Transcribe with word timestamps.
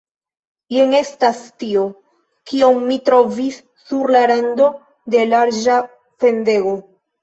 Jen 0.75 0.95
estas 0.99 1.41
tio, 1.65 1.83
kion 2.53 2.81
ni 2.89 2.99
trovis 3.11 3.63
sur 3.87 4.17
la 4.19 4.27
rando 4.35 4.75
de 5.19 5.27
larĝa 5.33 5.83
fendego. 6.05 6.79